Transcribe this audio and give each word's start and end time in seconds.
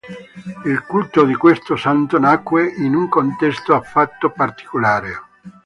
Il 0.65 0.81
culto 0.83 1.25
di 1.25 1.35
questo 1.35 1.75
santo 1.75 2.17
nacque 2.17 2.67
in 2.67 2.95
un 2.95 3.07
contesto 3.07 3.75
affatto 3.75 4.31
particolare. 4.31 5.11